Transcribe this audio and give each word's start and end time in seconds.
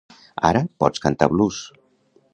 Ara, 0.49 0.63
pots 0.83 1.05
cantar 1.05 1.31
blues. 1.37 1.63